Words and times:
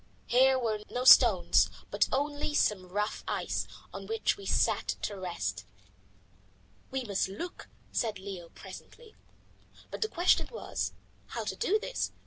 Here 0.25 0.57
were 0.57 0.79
no 0.89 1.03
stones, 1.03 1.69
but 1.91 2.09
only 2.11 2.55
some 2.55 2.87
rough 2.89 3.23
ice, 3.27 3.67
on 3.93 4.07
which 4.07 4.35
we 4.35 4.47
sat 4.47 4.95
to 5.03 5.15
rest. 5.15 5.63
"We 6.89 7.03
must 7.03 7.27
look," 7.27 7.67
said 7.91 8.17
Leo 8.17 8.49
presently. 8.49 9.13
But 9.91 10.01
the 10.01 10.07
question 10.09 10.47
was, 10.51 10.93
how 11.27 11.43
to 11.43 11.55
do 11.55 11.77
this. 11.77 12.13